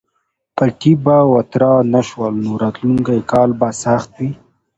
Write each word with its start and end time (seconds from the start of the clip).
پټي 0.55 0.93
به 1.03 1.17
وتره 1.33 1.71
نه 1.93 2.01
شول 2.09 2.33
نو 2.43 2.51
راتلونکی 2.63 3.19
کال 3.31 3.49
به 3.59 3.67
سخت 3.83 4.09
وي. 4.17 4.31